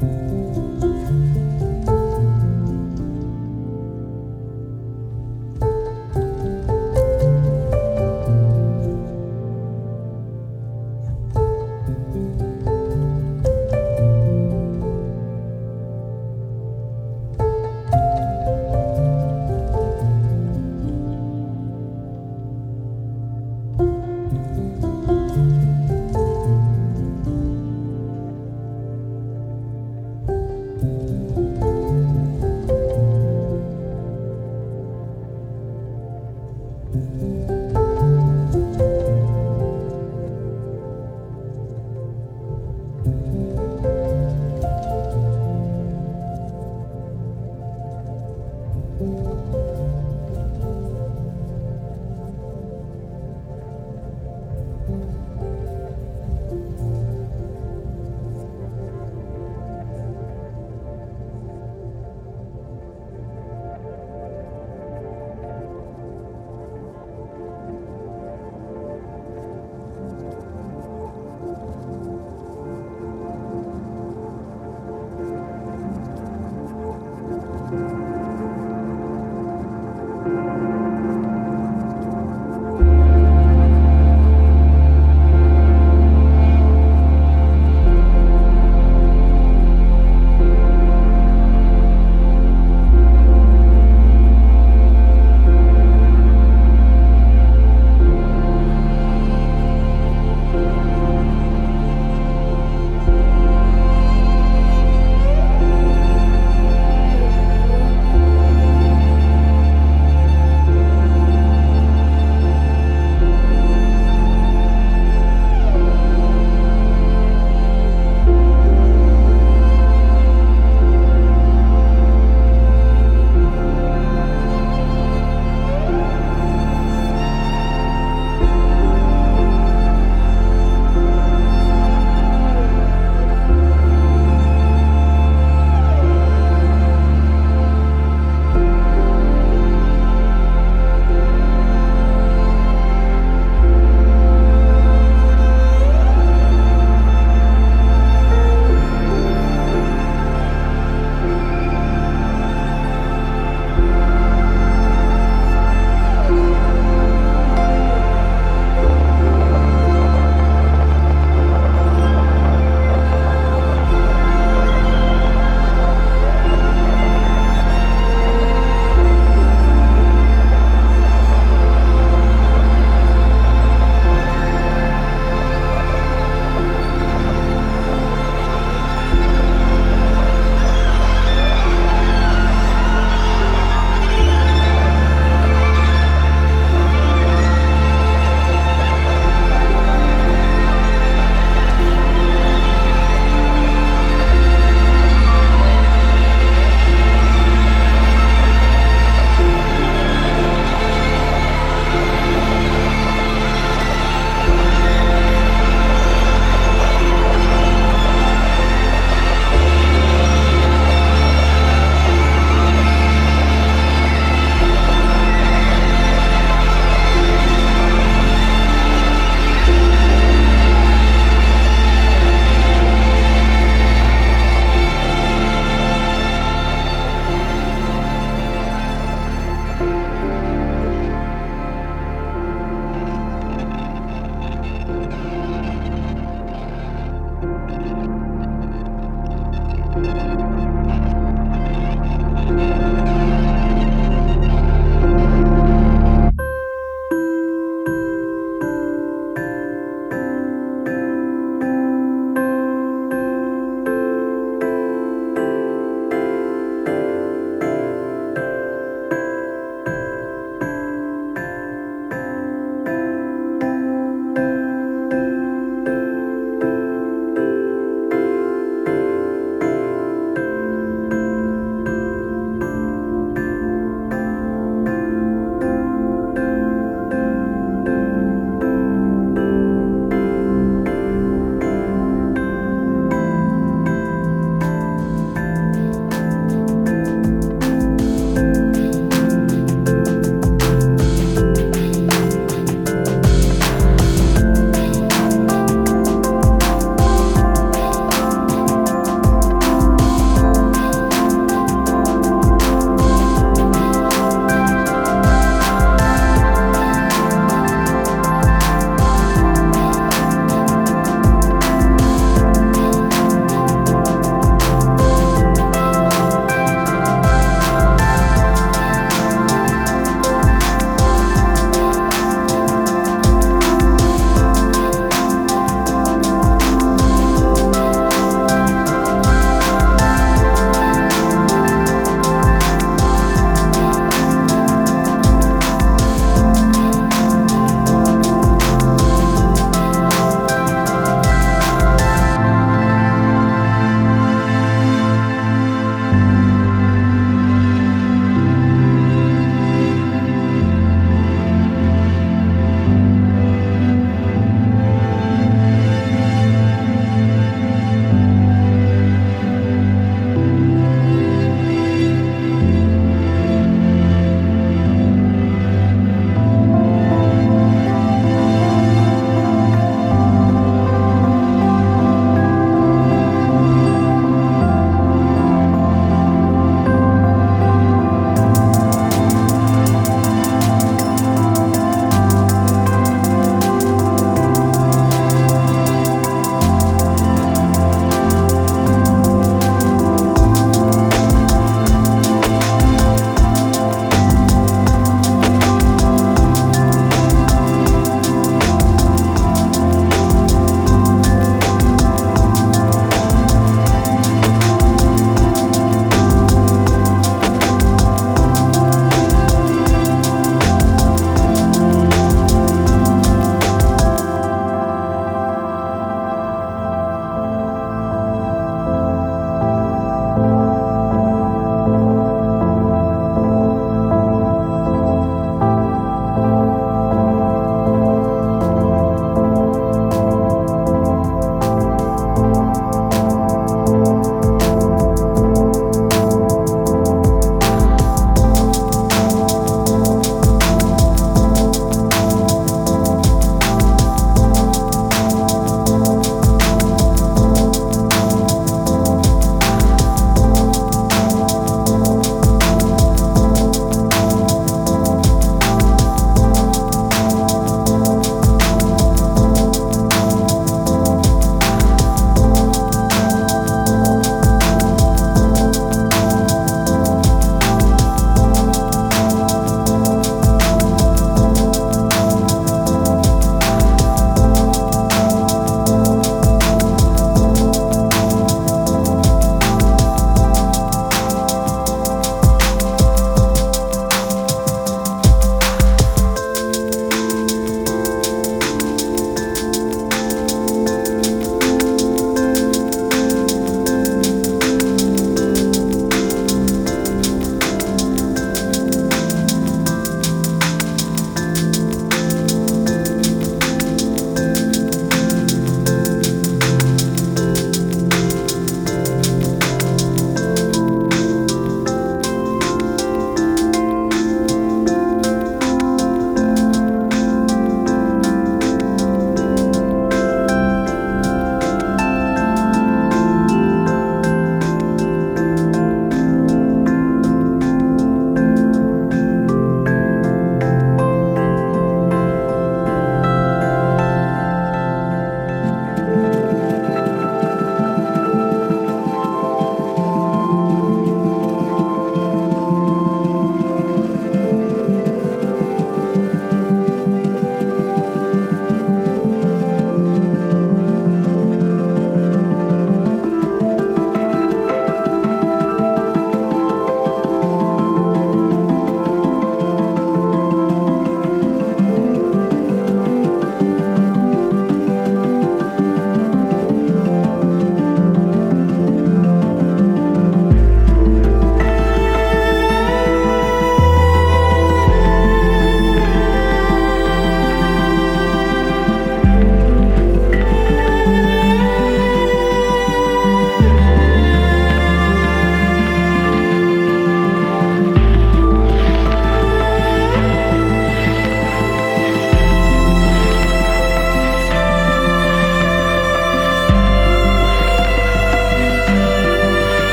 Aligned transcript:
Bye. 0.00 0.29